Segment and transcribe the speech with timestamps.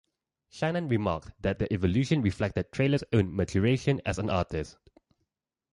[0.49, 4.77] Shannon remarked that the evolution reflected Traylor's own maturation as an artist.